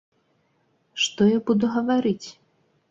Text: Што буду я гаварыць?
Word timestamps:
Што 1.03 1.29
буду 1.51 1.65
я 1.71 1.79
гаварыць? 1.79 2.27